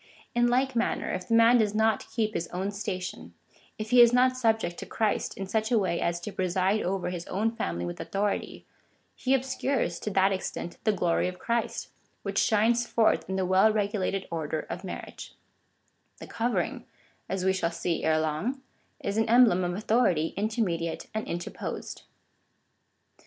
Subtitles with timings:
[0.33, 3.35] In like manner, if the man does not keep his own station—
[3.77, 7.11] if he is not subject to Christ in such a way as to preside over
[7.11, 8.65] his own family with authority,
[9.15, 11.89] he obscures, to that extent, the glory of Christ,
[12.23, 15.35] which shines forth in the well regulated order of marriage
[16.17, 16.85] The covering,
[17.29, 18.59] as we shall see ere long,
[19.01, 22.05] is an emblem of au thority intermediate and interposed.